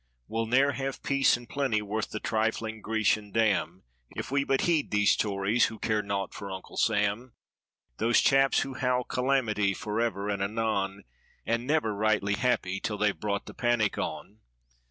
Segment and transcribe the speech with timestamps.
[0.27, 3.83] We'll ne'er have peace and plenty worth the trifling Grecian dam.
[4.15, 7.35] If we but heed these "tories" who care naught for Uncle Sam;
[7.97, 11.03] Those chaps who howl "calamity" forever and anon.
[11.45, 14.39] And never rightly happy 'till they've brought the panic on.